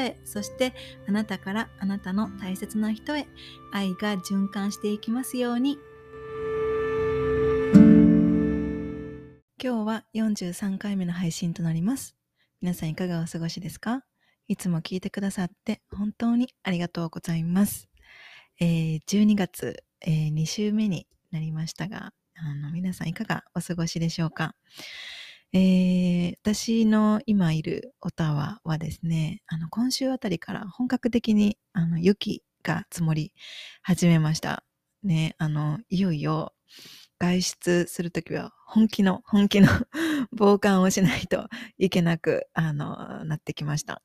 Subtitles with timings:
[0.25, 0.73] そして
[1.07, 3.27] あなたからあなたの大切な人へ
[3.71, 5.77] 愛が循環していきますように
[9.63, 12.15] 今日は43回目の配信となります。
[12.61, 14.03] 皆さんいかがお過ごしですか？
[14.47, 17.87] いつも聞いてくださって本当にありがとうございます。
[18.59, 24.55] えー、12月、えー、2週目になりましたが、あの皆さんいかがお過ごしでしょうか、
[25.53, 33.33] えー、私の今いるオタワはですね、あの今週あたりから本格的にあの雪が積もり
[33.81, 34.63] 始めました。
[35.03, 36.53] ね、あの、いよいよ
[37.19, 39.67] 外出するときは本気の、本気の
[40.31, 44.01] 防寒をしないといけなく、あの、なってきました。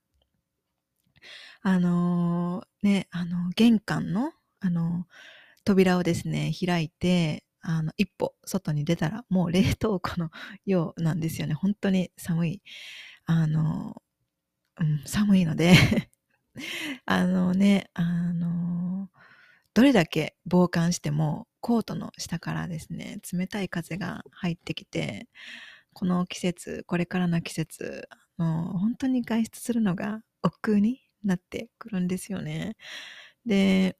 [1.62, 5.06] あのね、あの、玄関の、あの、
[5.64, 10.30] 扉をですね、開いて、あの、一歩外に出たら、もう冷凍庫の
[10.66, 11.54] ようなんですよね。
[11.54, 12.62] 本当に寒い。
[13.26, 14.02] あの、
[14.80, 15.74] うん、寒いので
[17.06, 19.10] あのね、あの、
[19.74, 25.28] どれだけ防寒してもコートの下からですね、冷たい風が入ってきて、
[25.94, 28.08] この季節、これからの季節、
[28.38, 32.76] もう本当に外出するのが億劫になってくるんですよね。
[33.46, 33.98] で、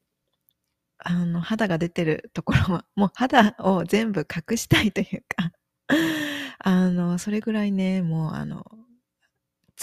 [0.98, 5.52] あの、肌が出てるところは、 もう肌を全部隠したいというか
[6.58, 8.64] あの、それぐらいね、もうあの、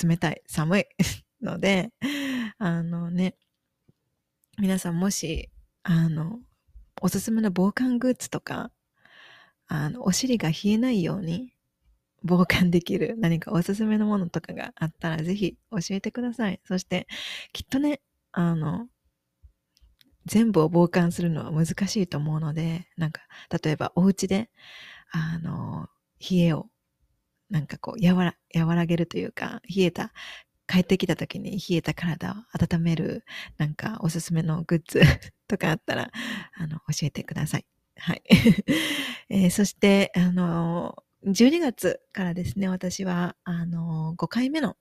[0.03, 0.85] 冷たい、寒い
[1.41, 1.91] ので、
[2.57, 3.35] あのね、
[4.57, 5.49] 皆さんもし
[5.83, 6.39] あの、
[7.01, 8.71] おすすめの防寒グッズとか、
[9.67, 11.53] あの、お尻が冷えないように
[12.23, 16.61] 防寒できる何かおすすめのものとかがあったらぜひ教えてください。
[16.65, 17.07] そして、
[17.53, 18.87] きっとね、あの、
[20.25, 23.21] 全部を防寒するのは難しいと思うので、なんか、
[23.63, 24.49] 例えばお家で、
[25.11, 25.89] あの、
[26.19, 26.67] 冷えを、
[27.49, 28.35] なんかこう、和ら、
[28.65, 30.13] 和らげるというか、冷えた
[30.67, 33.25] 帰ってきた時に冷えた体を温める、
[33.57, 35.01] なんかおすすめのグッズ
[35.47, 36.11] とかあったら、
[36.55, 37.65] あの、教えてください。
[37.97, 38.23] はい。
[39.29, 44.77] えー、そして、あの、12月からですね、私は、あの、5回目の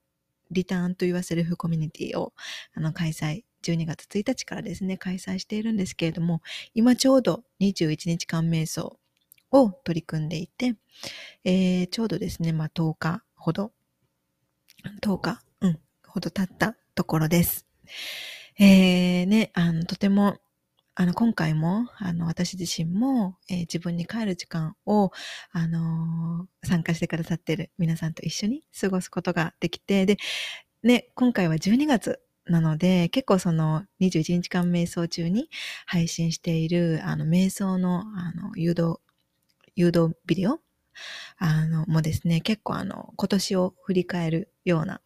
[0.50, 2.34] リターンと言わせるフコミュニティを、
[2.74, 6.42] あの、開催、12月1日からですね、開催しているんですけれども、
[6.74, 8.98] 今ちょうど21日間瞑想
[9.50, 10.74] を取り組んでいて、
[11.44, 13.72] えー、ちょうどですね、まあ、10日ほど、
[15.02, 17.66] 10日うんほど経ったところです。
[18.58, 20.38] えー、ね、あの、とても、
[20.94, 25.10] あの、今回も、あの、私自身も、えー、自分に帰る時間を、
[25.52, 30.18] あのー、参加してくださってる皆さんと一緒に過ごすことができて、で、
[30.82, 35.48] ね、今回は12月なので、結構その21日間瞑想中に
[35.86, 38.98] 配信している、あの、瞑想の、あの、誘導、
[39.76, 40.60] 誘導ビデオ
[41.38, 45.00] あの、もですね、結構あの、今年を振り返るような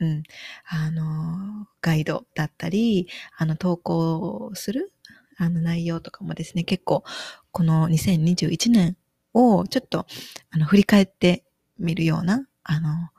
[0.00, 0.22] うん、
[0.68, 3.08] あの、ガイドだったり、
[3.38, 4.92] あの、投稿する、
[5.38, 7.04] あの、内容とかもですね、結構、
[7.52, 8.96] この2021年
[9.34, 10.06] をちょっと、
[10.50, 11.44] あの、振り返って
[11.78, 13.10] みるような、あの、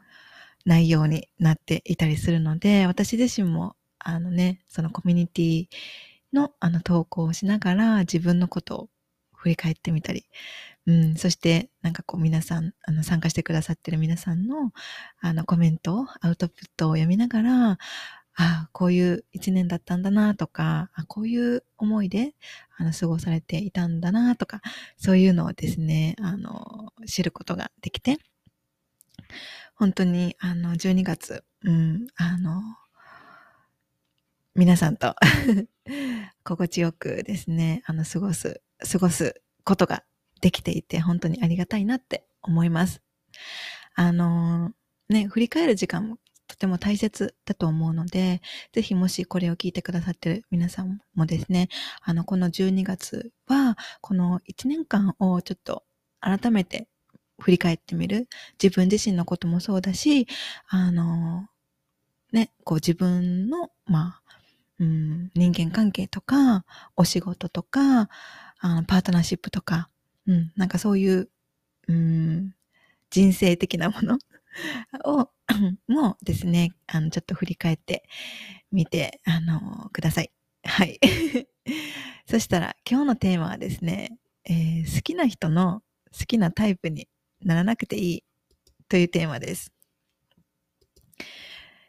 [0.68, 5.68] 内容になっていたりするので、私自身も、あのね、そのコミュニティ
[6.34, 8.90] の、あの、投稿をしながら、自分のことを
[9.34, 10.26] 振り返ってみたり、
[10.86, 14.74] うん、そして、なんかこう皆さん、あの、参加してくださってる皆さんの、
[15.22, 17.78] あの、コメント、アウトプットを読みながら、あ
[18.36, 22.36] あ、こういう一年だったんだなとか、あこういう思いで、
[22.78, 24.62] あの、過ごされていたんだなとか、
[24.98, 28.18] そういうのをですね、あの、知ることができて、
[29.78, 32.62] 本当に、あの、12月、うん、あの、
[34.56, 35.16] 皆さんと
[36.44, 40.04] 心地よくですね、あの、過ごす、過ごすことが
[40.42, 43.04] できていて、本当にありがたいなって思います。
[43.94, 44.72] あの、
[45.10, 48.42] ね、振り返る時間もとても大切だと思うので、
[48.74, 51.70] ぜひもしこれを聞いてくださってる皆さんもですね、
[52.02, 55.84] あの、この12月は、この1年間をちょっと
[56.20, 56.88] 改めて
[57.40, 58.28] 振り返ってみる。
[58.62, 60.28] 自分自身のこともそうだし、
[60.68, 61.48] あの、
[62.32, 64.38] ね、こう自分の、まあ、
[64.80, 68.10] うん、人間関係とか、お仕事とか、
[68.60, 69.90] あのパートナーシップとか、
[70.28, 71.30] うん、なんかそういう、
[71.88, 72.54] うん、
[73.10, 74.20] 人生的なもの
[75.06, 75.30] を、
[75.88, 78.04] もですね、あの、ちょっと振り返って
[78.72, 80.32] みて、あの、ください。
[80.64, 81.00] はい。
[82.30, 85.82] そしたら、今日のテーマはですね、えー、好きな人の
[86.18, 87.08] 好きなタイプに
[87.44, 88.24] ならなくていい
[88.90, 89.72] というテーマです。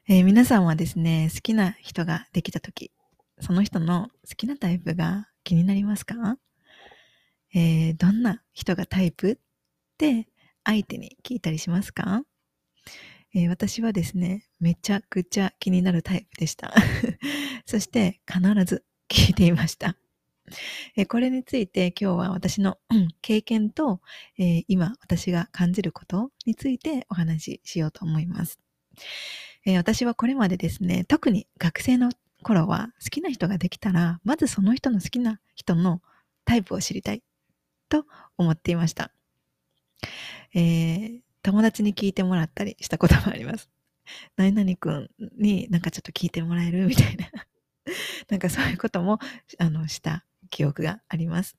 [0.08, 2.92] えー、皆さんはですね、好きな人ができたとき、
[3.40, 6.38] その人の好きなタイプが気になりますか？
[7.54, 9.36] えー、どんな人がタイプっ
[9.96, 10.28] て
[10.64, 12.22] 相手に聞いたりしますか、
[13.34, 16.74] えー、私はですね、めちゃくちゃ気になるタイプでした。
[17.66, 19.96] そして必ず聞いていました。
[20.96, 22.78] え、これについて今日は私の、
[23.22, 24.00] 経験と、
[24.38, 28.58] えー、今私が感じることについてお話ししようと思います。
[29.64, 32.10] えー、私はこれまでですね、特に学生の
[32.42, 36.00] 頃は好きな人ができたら、まずその人の好きな人の
[36.44, 37.22] タイプを知りたい
[37.88, 38.06] と
[38.36, 39.10] 思っていました。
[40.54, 43.68] えー、友達に聞いてもらったりしたこともあります。
[44.36, 46.86] 何々くんになんかちょっと聞いてもらえる？
[46.86, 47.26] みたいな。
[48.28, 49.18] なんかそういうことも、
[49.58, 51.56] あの、した記憶があります。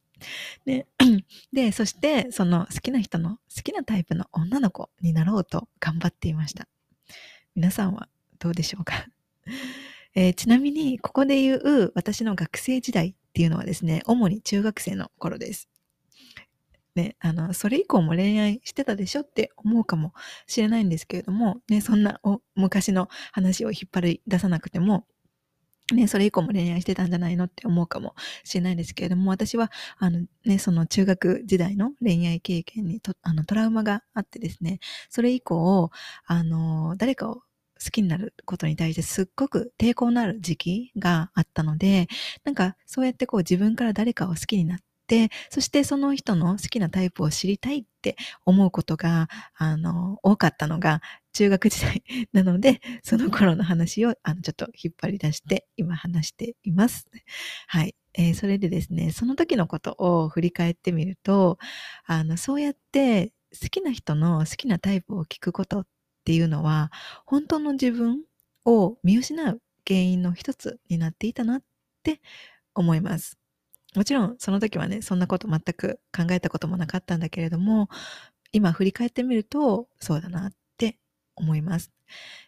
[0.65, 0.87] で、
[1.53, 6.67] で、そして、その好きな人の好きなタイプの女の子になろうと頑張っていました。
[7.55, 8.09] 皆さんは
[8.39, 9.07] どうでしょうか、
[10.15, 15.69] えー、ちなみに、ここで言う私の学生時代っていうのはですね、主に中学生の頃です。
[16.95, 20.13] ね、あの、それ以降も恋愛してたでしょって思うかも
[20.47, 22.19] しれないんですけれども、ね、そんな
[22.55, 25.05] 昔の話を引っ張り出さなくても、
[25.95, 35.89] ね、それ以降も恋愛してたんじゃないのって思うかもしれないですけれども、私は、あのね、その中学時代の恋愛経験にとあのトラウマがあってですね、それ以降、
[36.25, 37.41] あの、誰かを好
[37.91, 42.07] きになることに対してすっごく抵抗のある時期があったので、
[42.43, 48.15] なんかそうやってこう自分から誰かを好きになって、そしてその人の好きなタイプを知りたいって
[48.45, 49.27] 思うことが、
[49.57, 51.01] あの、多かったのが
[51.33, 52.03] 中学時代
[52.33, 57.07] なので、その頃の話を、あの、ちょっと引っ張り出して今話しています。
[57.67, 57.95] はい。
[58.13, 61.57] えー、それでですね、その時のことを振り返ってみると、
[62.05, 63.31] あの、そうやって
[63.61, 65.87] 好きな人の好きなタイプを聞くことっ
[66.25, 66.91] ていうのは、
[67.25, 68.23] 本当の自分
[68.65, 71.63] を見失う原因の一つになっていたなっ
[72.03, 72.21] て
[72.75, 73.37] 思います。
[73.95, 77.89] もちろんその時はね、そんなこと全く考えたこともなかったんだけれども、
[78.51, 80.53] 今振り返ってみると、そうだなっ
[81.39, 81.91] 思います。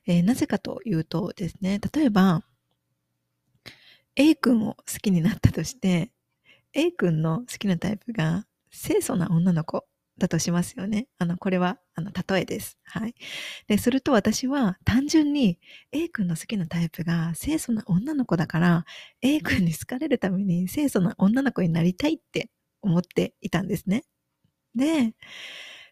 [0.05, 2.43] えー、なぜかというとですね、例えば、
[4.15, 6.11] A 君を好きになったとして、
[6.73, 9.85] A 君の好きなタイプが清楚な女の子
[10.17, 11.07] だとしますよね。
[11.17, 12.77] あの、これは、あの、例えです。
[12.83, 13.15] はい。
[13.67, 15.59] で、すると私は単純に
[15.91, 18.85] A 君の好きなタイプが清楚な女の子だから、
[19.21, 22.49] A 君に好かれるために清楚な女の子になりたいって
[22.81, 24.03] 思っていたんですね。
[24.75, 25.13] で、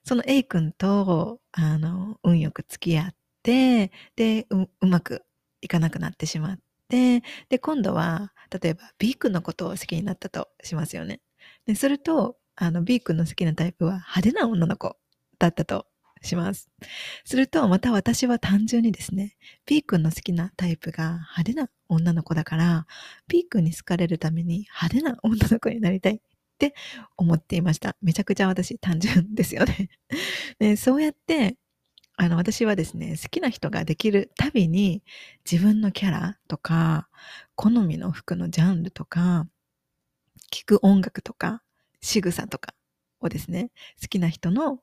[0.10, 5.24] その A 君と、あの、運よく付き合って、で、う、うまく
[5.62, 11.22] いかなくなってしまって、で、今度は、例えば B 君のことを好きになったとしますよね。
[11.68, 14.98] で、すると、あの、B 君の好きなタイプは派手な女の子
[15.38, 15.86] だったと
[16.24, 16.72] します。
[17.24, 22.88] すると、また私は単純にですね、B 君の好きなタイプが派手な女の子だから、
[23.28, 26.20] B 君に好かれるために派手な女の子になりたい
[26.66, 26.76] って
[27.16, 27.96] 思っていました。
[28.02, 29.90] めちゃくちゃ私単純ですよね。
[30.60, 31.58] でそうやって、
[32.18, 35.02] あの、私はですね、好きな人ができるたびに
[35.50, 37.08] 自分のキャラとか、
[37.56, 39.48] 好みの服のジャンルとか、
[40.52, 41.64] 聴く音楽とか、
[42.02, 42.74] 仕草とか
[43.22, 44.82] をですね、好きな人の好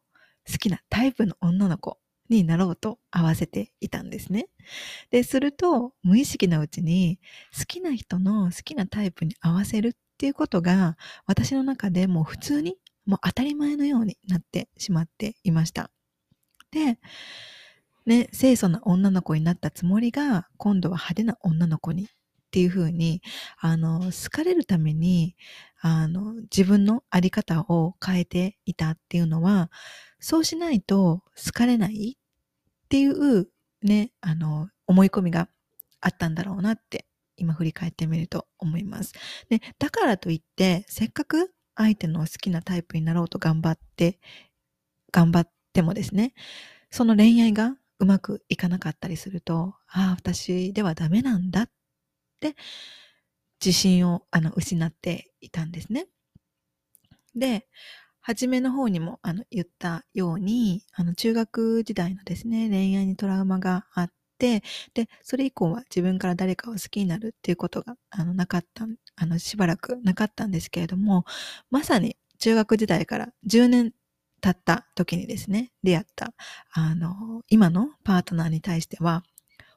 [0.59, 1.99] きなタイプの女の子
[2.31, 4.49] になろうと合わせていたんですね。
[5.11, 7.19] で、すると、無意識のうちに
[7.57, 10.97] 好きな人の好きなタイプに合わせるっっていうことが、
[11.27, 15.91] 私の中でもう普通に、もう当たり前のようになってしまっていました。
[16.71, 16.99] で、
[18.07, 22.07] ね、清楚な女の子になったつもりが、今度は派手な女の子にっ
[22.51, 23.21] ていうふうに、
[23.59, 25.37] あの、好かれるために、
[25.81, 29.71] あの、自分のあり方を変えていたっていうのは、
[30.19, 33.49] そうしないと好かれないっていう
[33.83, 35.49] ね、あの、思い込みが
[36.01, 37.06] あったんだろうなって
[37.37, 39.13] 今振り返ってみると思います。
[39.49, 44.19] で、だからといって、せっかく相手の好きなタイプになろうと頑張って、
[45.13, 46.35] 頑張ってもですね、
[46.91, 51.71] その恋愛がうまくいかなかったりすると、ああ、私ではダメなんだっ
[52.41, 52.57] て
[53.65, 56.07] 自信をあの失っていたんですね。
[57.35, 57.67] で、
[58.21, 64.63] 初めの方にもあの言ったように、あの中学時代のですね、恋愛にトラウマがあって、で、
[65.23, 71.25] それ以降は自分から誰かを好きになるっていうことがあのなかった、あのしばらくなかったんですけれども、
[71.71, 73.93] まさに中学時代から10年
[74.41, 76.35] たった時にですね、出会った、
[76.73, 79.23] あの、今のパートナーに対しては、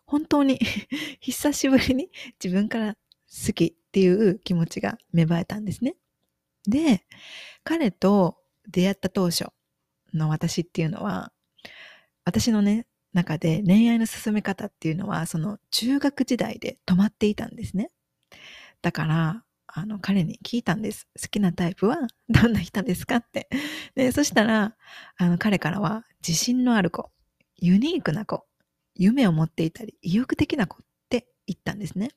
[0.06, 0.60] 本当に
[1.22, 2.10] 久しぶりに
[2.44, 5.96] 自分から好きっていう気持ちが芽生えたんですね。
[6.68, 7.06] で、
[7.63, 8.38] 彼と
[8.68, 9.48] 出会った当初
[10.13, 11.32] の私っていうのは、
[12.25, 17.89] 私のね、中で恋愛の進め方っていうのは、その中学時代で止まっていたんですね。
[18.82, 21.08] だから、あの、彼に聞いたんです。
[21.22, 21.98] 好きなタイプは
[22.30, 23.50] どんな人ですかって。
[23.96, 24.75] で、そしたら、
[25.18, 27.12] あの、彼からは、自信のある子、
[27.58, 28.46] ユニークな子、
[28.96, 32.12] 夢を持っていたり、意欲的な子って言ったんですね。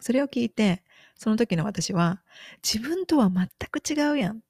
[0.00, 0.82] それを聞いて、
[1.16, 2.22] その時の私は、
[2.62, 4.40] 自分とは全く違うやん。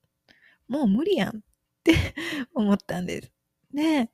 [0.69, 1.41] もう無理やんっ
[1.85, 1.95] て
[2.55, 3.33] 思ったんです。
[3.73, 4.11] で、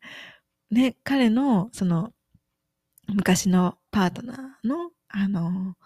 [0.70, 2.12] ね、彼の、その、
[3.08, 5.76] 昔のパートナーの、あの、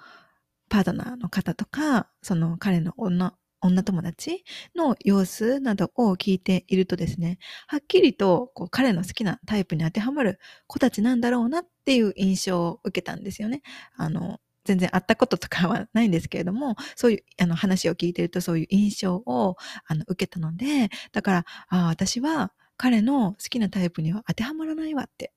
[0.68, 4.44] パートナーの方とか、その彼の女、女友達
[4.76, 13.62] の様子などを聞いているとですね、はっきりとこう彼の好きなタイプに当てはまる子たちなんだろうなっていう印象を受けたんですよね。
[13.96, 25.32] あの、全然会ったこととかはないんですけれども、そういうあの話を聞いているとそういう印象をあの受けたので、だから、あ私は彼の好きなタイプには当てはまらないわって。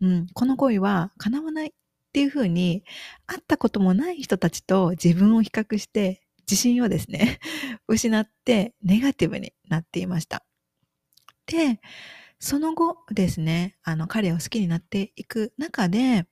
[0.00, 1.72] うん、この恋は叶わないっ
[2.12, 2.84] ていうふうに、
[3.26, 7.40] 会ったこともない人たちと自分を比較して、自信をですね、
[7.88, 10.44] 失ってネガティブになっていました。
[11.46, 11.80] で、
[12.38, 16.26] その後ですね、あの、彼を好きになっていく中で、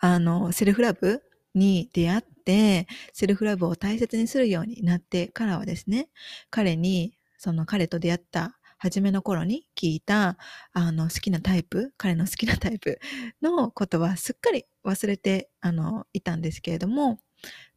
[0.00, 1.22] あの、セルフラブ
[1.54, 6.08] に出会って、セルフラブを大切にするようになってからはですね、
[6.50, 10.36] 彼に、その彼と出会った初めの頃に聞いた、
[10.74, 13.00] あの、好きなタイプ、 彼の好きなタイプ
[13.40, 17.18] のことはすっかり忘れて、あの、いたんですけれども、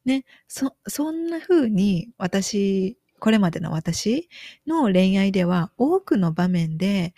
[0.04, 4.28] ね、そ、そんな風に私、これまでの私
[4.66, 7.14] の恋愛では多くの場面で、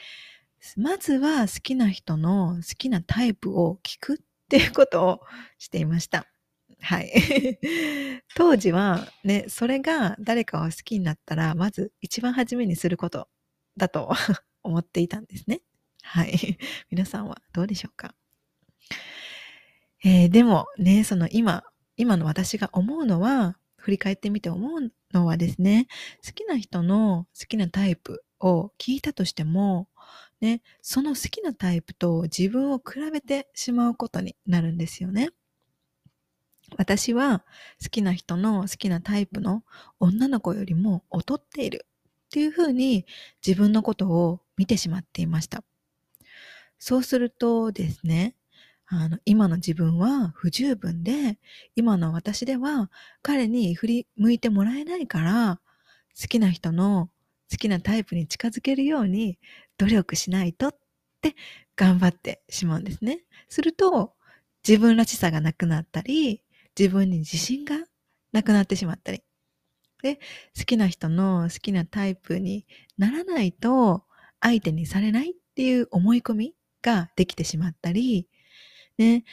[0.78, 4.18] まずは好きな人の好きなタイプを聞くっ
[4.50, 5.22] ていうことを
[5.58, 6.28] していました。
[6.80, 7.60] はい。
[8.36, 13.28] 当時はね、それが誰かを好きになったら、まず一番初めにすること
[13.80, 14.12] だと
[14.62, 15.62] 思っていたんですね。
[16.04, 16.58] はい。
[16.92, 18.14] 皆さんはどうでしょうか？
[20.04, 21.64] えー、でもね、その今、
[21.98, 25.88] 今の私が思うのは、振り返ってみて思うのはですね、
[26.26, 29.90] 好きな人の好きなタイプを聞いたとしても、
[30.42, 35.30] ね、その好きなタイプと自分を比べてしまうことになるんですよね。
[36.78, 37.40] 私は
[37.82, 39.64] 好きな人の好きなタイプの
[40.00, 41.88] 女の子よりも劣っている
[42.30, 43.08] っていうふうに
[43.46, 45.64] 自分のことを見てしまっていました。
[46.78, 48.36] そうするとですね、
[48.86, 51.40] あの、今の自分は不十分で、
[51.76, 52.92] 今の私では
[53.24, 55.60] 彼に振り向いてもらえないから、
[56.20, 57.10] 好きな人の
[57.52, 59.40] 好きなタイプに近づけるように
[59.78, 60.76] 努力しないとっ
[61.22, 61.36] て
[61.76, 63.24] 頑張ってしまうんですね。
[63.50, 64.14] すると、
[64.68, 66.44] 自分らしさがなくなったり、
[66.78, 67.76] 自分に自信が
[68.32, 69.24] なくなってしまったり、
[70.02, 70.16] で、
[70.58, 72.66] 好きな人の好きなタイプに
[72.98, 74.04] ならないと
[74.40, 78.28] 相手にされないっていう思い込みができてしまったり、
[78.98, 79.24] ね、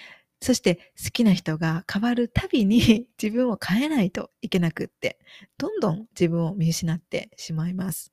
[0.40, 5.18] そして好きな人が変わるたびに 自分を変えないといけなくって、
[5.58, 8.12] どんどん自分を見失ってしまいます。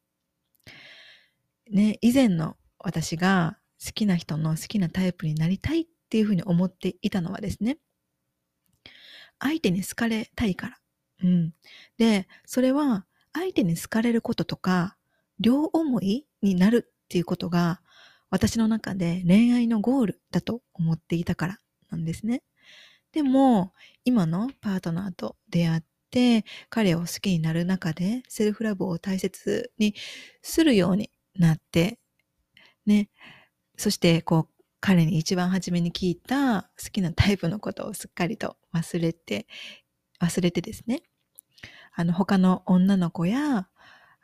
[1.70, 7.78] ね、以前の私が好きな人の好きなタイプになりたいっていうふうに思っていたのはですね、
[9.40, 10.80] 相手に好かれたいから
[11.24, 11.54] うん。
[11.98, 14.98] で、それは相手に好かれることとか、
[15.40, 17.82] 両思いになるっていうことが
[18.30, 21.58] 私の中で恋愛のゴールだと思っていたから
[21.90, 22.44] なんですね。
[23.12, 23.74] でも、
[24.06, 29.96] 今のパートナーと出会って、彼を好きになる中で、セルフラブを大切に
[30.42, 32.00] するようになって、
[32.86, 33.10] ね。
[33.78, 39.48] そして、こう、彼に一番初めに聞いた好きなタイプのことをすっかりと忘れて、
[40.22, 41.04] 忘れてですね。
[41.94, 43.68] あの、他の女の子や、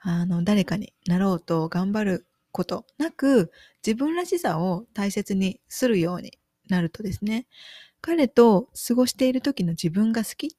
[0.01, 3.51] あの、誰かになろうと頑張ることなく、
[3.85, 7.47] 自分らしさを大切にするようになるとですね、
[8.01, 10.49] 彼と過ごしている時の自分が好きっ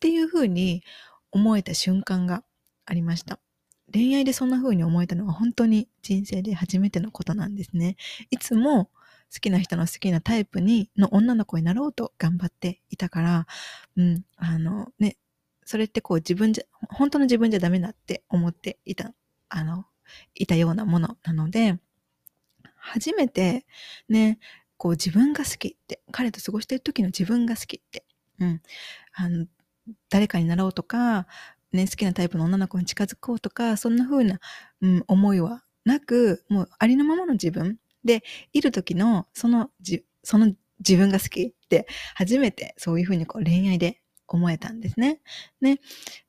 [0.00, 0.82] ていうふうに
[1.32, 2.44] 思えた瞬間が
[2.84, 3.40] ありました。
[3.92, 7.96] 恋愛でそんな風に思えたのは本当に人生で初めてのことなんですね。
[8.30, 8.90] いつも
[9.32, 13.46] 好きな人の好きなタイプに、の女の子になろうと頑張っていたから、
[13.96, 15.16] うん、あのね、
[15.68, 19.12] それってこう自分じゃ、本当の自分じゃダメだって思っていた、
[19.50, 19.84] あの、
[20.34, 21.78] いたようなものなので、
[22.74, 23.66] 初めて
[24.08, 24.38] ね、
[24.78, 28.06] こう自分が好きって、彼と過ごしてる時の自分が好きって、
[28.40, 28.62] うん、
[29.12, 29.46] あの、
[30.08, 31.26] 誰かになろうとか、
[31.72, 34.40] ね、好きなタイプの女の子に近づこうとか、そんな風な、
[34.80, 38.22] うん、思いはなく、もうありのままの自分で
[38.54, 44.00] いる時の、そのじ、その自分が好きって初めてそういうふうにこう恋愛で
[44.36, 45.20] 思えたんですね。
[45.60, 45.80] ね。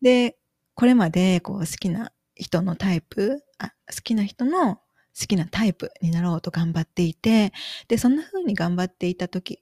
[0.02, 0.38] で、
[0.76, 4.82] これまでこう好きな人のタイプ、あ好きな人の好
[5.28, 7.52] きなタイプになろうと頑張っていて、
[7.88, 9.56] で、そんな風に頑張っていた時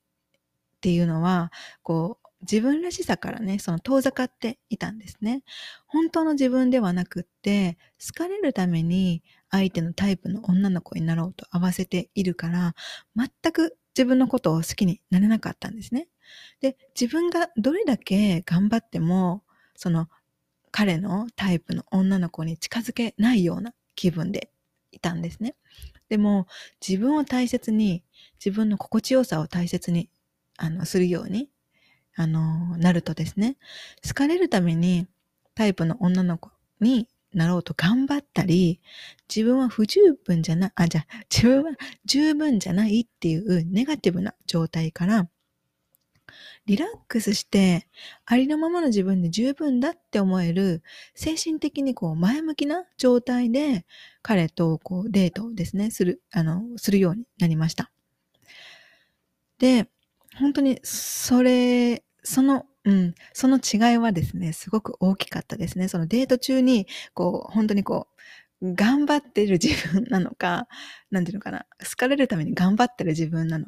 [0.77, 1.51] っていうのは、
[1.83, 5.43] こう、自分らしさからね、その遠ざかっていたんですね。
[5.87, 12.75] 本当の自分ではなくって、好かれるために相手のタイプの女の子になろうと合わせているから、
[13.15, 16.07] 全く自分のことを好きになれなかったんですね。
[16.61, 19.43] で、自分がどれだけ頑張っても、
[19.75, 20.09] その
[20.71, 24.49] 彼のタイプの女の子に近づけないような気分で
[24.91, 25.55] いたんですね。
[26.09, 26.47] でも
[26.85, 28.03] 自分を大切に、
[28.43, 30.09] 自分の心地よさを大切に
[30.57, 31.49] あのするように
[32.15, 33.57] あのなるとですね、
[34.05, 35.07] 好かれるために
[35.55, 38.79] タイプの女の子になろうと頑張ったり、
[39.33, 41.71] 自分は不十分じゃな、あ、じゃ、自分は
[42.05, 45.29] 十分じゃないっていうネガティブな状態から、
[46.65, 47.87] リラックスして、
[48.25, 50.83] ありのままの自分で十分だって思える、
[51.15, 53.85] 精神的にこう前向きな状態で、
[54.21, 57.91] 彼とこうデートをですね、する、あの、するようになりました。
[59.59, 59.87] で、
[60.37, 65.87] 本当にそれ、その、うん、その違いはですね、すごく大きかったですね。
[65.87, 68.07] そのデート中に、こう、本当にこ
[68.61, 70.67] う、頑張ってる自分なのか、
[71.11, 73.67] なんていうのかな、好かれるために頑張ってる自分なの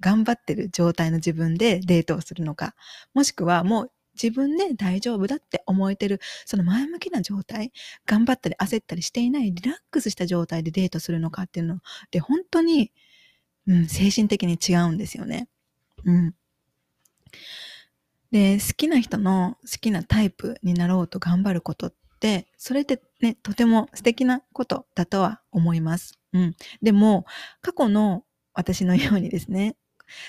[0.00, 2.74] 頑張ってる状態の自分でデートをするのか、
[3.14, 7.72] もしくはもう自分で大丈夫だって思えてる、その前向きな状態、
[8.04, 11.78] 頑張ったり焦ったりしていないリラックスした状態でデートするのかっていうの
[12.10, 12.92] で、本当に、
[13.66, 15.48] うん、精神的に違うんですよね。
[16.04, 16.34] うん。
[18.30, 26.18] で、好きな人の好きなタイプになろうと頑張ることって、それってね、とても素敵なことだとは思います。
[26.32, 26.56] うん。
[26.82, 27.24] でも、
[27.62, 29.76] 過去の私のようにですね、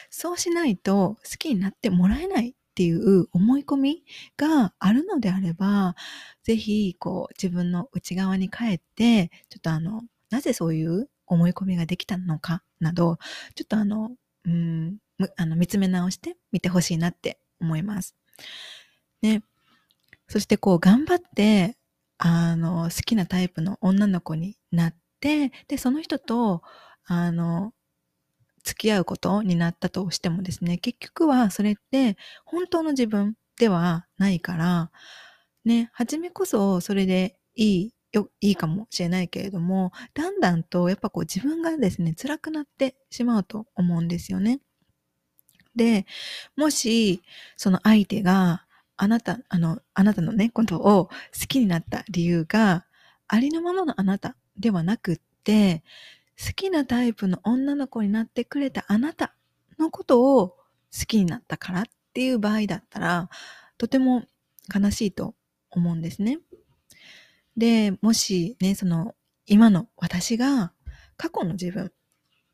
[0.09, 4.03] そうしないと好きになってもらえないっていう思い込み
[4.37, 5.95] があるのであれば、
[6.43, 13.17] ぜひ、こう、自分の内側に帰って、ちょっとあの、なぜそういう思い込みができたのかなど、
[13.55, 14.11] ちょっとあの、
[14.45, 14.97] うん、
[15.35, 18.15] あの見つめ直してみてほしいなって思います。
[19.21, 19.43] ね。
[20.27, 21.75] そしてこう、頑張って、
[22.17, 26.61] あの、好きなタイプの女の子になって、で、その人と、
[27.05, 27.73] あの、
[28.63, 34.91] 付き合うことになったとしてもですね、結局はそれって本当の自分ではないから、
[35.65, 44.59] ね、初めこそそれでいいよ、いいかもしれないけれども、だんだんとやっぱこう自分がですね、辛くなってしまうと思うんですよね。
[45.75, 46.05] で、
[46.57, 47.21] もし、
[47.55, 48.65] その相手が、
[48.97, 51.11] あなた、あの、あなたのね、ことを好
[51.47, 52.85] きになった理由が、
[53.27, 55.83] ありのままのあなたではなくって、
[56.39, 59.35] 好きなタイプの女の子になってくれたあなた
[59.77, 63.29] のことを好きになったからっていう場合だったら、
[63.77, 64.23] とても
[64.73, 65.35] 悲しいと
[65.69, 66.39] 思うんですね。
[67.57, 70.73] で、もしね、その、今の私が
[71.17, 71.91] 過去の自分、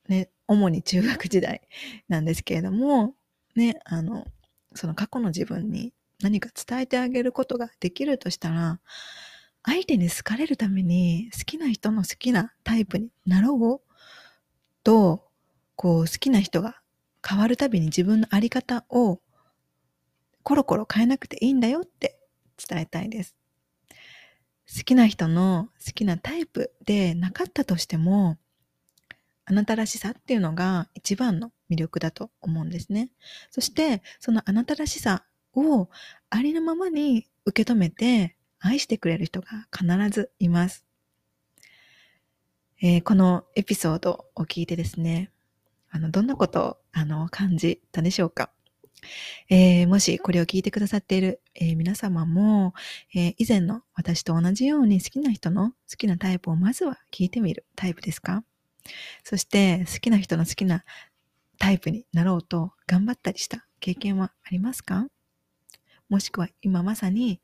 [0.07, 1.61] ね、主に中学時代
[2.07, 3.13] なんですけれども、
[3.55, 4.25] ね、あの、
[4.73, 8.79] その過去の自分に何か伝えてあげることができるとしたら、
[9.65, 13.93] 相手に好かれるために好きな人の好きなタイプになろう
[14.83, 15.27] と、
[15.75, 16.79] こう好きな人が
[17.27, 19.19] 変わるたびに自分のあり方を
[20.43, 22.19] コロコロ変えなくていいんだよって
[22.69, 23.35] 伝えたいです。
[24.67, 28.37] 好きな人の好きなタイプでなかったとしても、
[29.45, 33.09] あなたらしさっていうのが一番の魅力だと思うんですね。
[33.49, 35.89] そして、そのあなたらしさを
[36.29, 38.34] ありのままに受け止めて
[38.65, 40.85] 愛してくれる人が必ずいます。
[42.81, 45.31] えー、このエピソードを聞いてですね、
[45.91, 48.49] あの、どんなことを、あの、感じたでしょうか？
[49.49, 52.73] えー、もしこれを聞いてくださっている、えー、皆様も、
[53.13, 58.43] えー、以前の私と同じように好きな人の好きなタイプをまずは聞いてみるタイプですか？
[59.23, 60.83] そして好きな人の好きな
[61.59, 65.05] タイプになろうと頑張ったりした経験はありますか？
[66.09, 67.41] もしくは今まさに、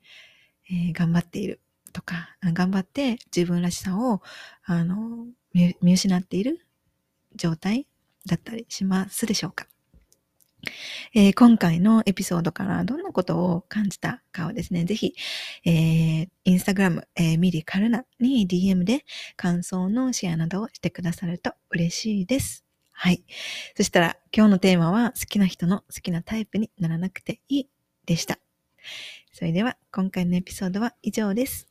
[0.72, 1.60] えー、頑張っている
[1.94, 4.22] とか、頑張って自分らしさを、
[4.64, 6.66] あの、見失っている
[7.36, 7.88] 状態
[8.26, 9.68] だったりしますでしょうか
[11.14, 15.16] えー、今回のエピソードからどんなことを感じたかをですね、ぜひ、
[15.66, 19.04] えー、インスタグラム、えー、ミリカルナに DM で
[19.36, 22.64] 感想のシェアなどをしてくださると嬉しいです。
[22.92, 23.24] はい。
[23.76, 27.70] そしたら今日のテーマは好きな人の好きなタイプにならなくていい
[28.06, 28.38] でした。
[29.32, 31.71] それでは今回のエピソードは以上です。